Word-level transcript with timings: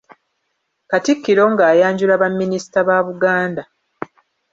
Katikkiro 0.89 1.43
ng'ayanjula 1.53 2.15
baminisita 2.21 2.79
ba 2.87 2.97
Buganda. 3.07 3.63